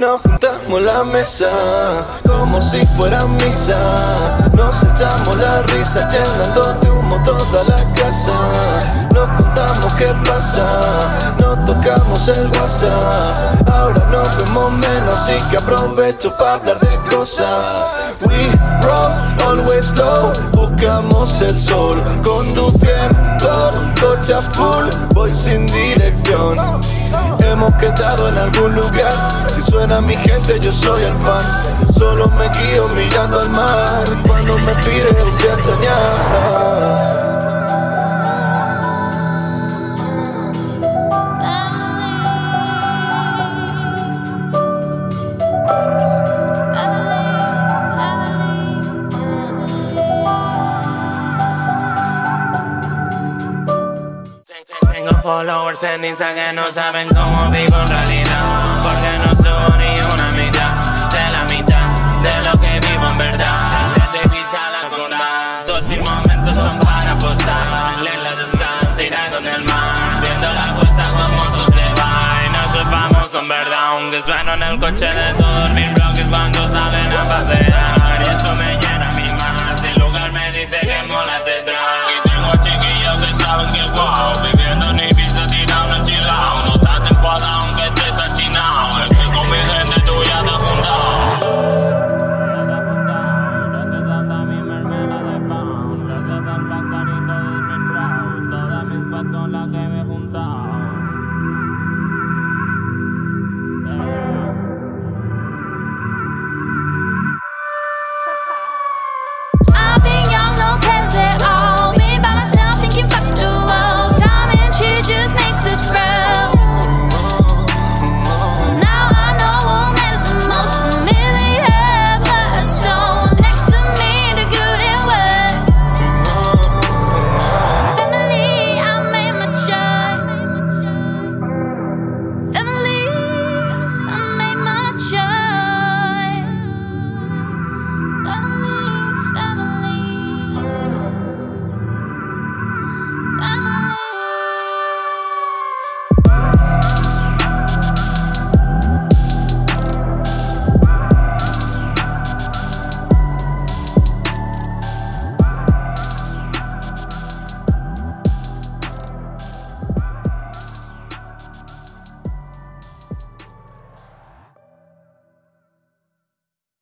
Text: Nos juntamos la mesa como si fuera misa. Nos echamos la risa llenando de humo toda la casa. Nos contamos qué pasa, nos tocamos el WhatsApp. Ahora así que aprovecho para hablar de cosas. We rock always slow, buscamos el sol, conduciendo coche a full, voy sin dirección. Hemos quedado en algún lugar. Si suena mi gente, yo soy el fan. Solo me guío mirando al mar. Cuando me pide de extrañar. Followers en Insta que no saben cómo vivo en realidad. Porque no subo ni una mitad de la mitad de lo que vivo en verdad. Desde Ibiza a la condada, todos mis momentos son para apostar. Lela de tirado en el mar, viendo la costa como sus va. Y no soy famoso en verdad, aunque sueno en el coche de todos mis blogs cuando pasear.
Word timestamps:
Nos 0.00 0.22
juntamos 0.22 0.80
la 0.80 1.04
mesa 1.04 1.50
como 2.26 2.62
si 2.62 2.86
fuera 2.96 3.26
misa. 3.26 3.76
Nos 4.54 4.82
echamos 4.82 5.36
la 5.36 5.60
risa 5.64 6.08
llenando 6.08 6.72
de 6.80 6.90
humo 6.90 7.22
toda 7.22 7.64
la 7.64 7.76
casa. 7.92 8.32
Nos 9.12 9.28
contamos 9.42 9.92
qué 9.98 10.06
pasa, 10.24 10.64
nos 11.38 11.66
tocamos 11.66 12.28
el 12.28 12.46
WhatsApp. 12.46 13.68
Ahora 13.68 14.06
así 15.20 15.32
que 15.50 15.56
aprovecho 15.58 16.30
para 16.36 16.54
hablar 16.54 16.80
de 16.80 16.96
cosas. 17.10 17.82
We 18.26 18.48
rock 18.82 19.14
always 19.44 19.86
slow, 19.86 20.32
buscamos 20.52 21.40
el 21.42 21.56
sol, 21.56 22.02
conduciendo 22.22 23.92
coche 24.00 24.34
a 24.34 24.42
full, 24.42 24.88
voy 25.14 25.32
sin 25.32 25.66
dirección. 25.66 26.56
Hemos 27.40 27.72
quedado 27.74 28.28
en 28.28 28.38
algún 28.38 28.74
lugar. 28.74 29.50
Si 29.50 29.60
suena 29.62 30.00
mi 30.00 30.14
gente, 30.14 30.58
yo 30.60 30.72
soy 30.72 31.02
el 31.02 31.14
fan. 31.14 31.44
Solo 31.92 32.26
me 32.38 32.48
guío 32.48 32.88
mirando 32.88 33.40
al 33.40 33.50
mar. 33.50 34.04
Cuando 34.26 34.56
me 34.58 34.74
pide 34.76 35.12
de 35.12 35.22
extrañar. 35.22 36.29
Followers 55.22 55.82
en 55.84 56.04
Insta 56.04 56.34
que 56.34 56.52
no 56.52 56.72
saben 56.72 57.08
cómo 57.08 57.50
vivo 57.50 57.76
en 57.82 57.88
realidad. 57.88 58.80
Porque 58.82 59.18
no 59.18 59.36
subo 59.36 59.76
ni 59.76 60.00
una 60.00 60.30
mitad 60.32 61.08
de 61.10 61.30
la 61.30 61.44
mitad 61.44 61.88
de 62.22 62.48
lo 62.48 62.60
que 62.60 62.80
vivo 62.86 63.08
en 63.10 63.16
verdad. 63.16 63.94
Desde 63.94 64.26
Ibiza 64.26 64.66
a 64.66 64.82
la 64.82 64.88
condada, 64.88 65.62
todos 65.66 65.82
mis 65.84 66.00
momentos 66.00 66.56
son 66.56 66.78
para 66.80 67.12
apostar. 67.12 67.98
Lela 68.02 68.34
de 68.36 69.04
tirado 69.04 69.38
en 69.38 69.46
el 69.46 69.64
mar, 69.64 70.20
viendo 70.20 70.52
la 70.52 70.74
costa 70.74 71.08
como 71.10 71.40
sus 71.56 71.70
va. 71.98 72.44
Y 72.44 72.48
no 72.50 72.72
soy 72.72 72.84
famoso 72.84 73.40
en 73.40 73.48
verdad, 73.48 73.86
aunque 73.90 74.20
sueno 74.22 74.54
en 74.54 74.62
el 74.62 74.80
coche 74.80 75.06
de 75.06 75.34
todos 75.34 75.72
mis 75.72 75.94
blogs 75.94 76.20
cuando 76.30 76.60
pasear. 76.60 76.99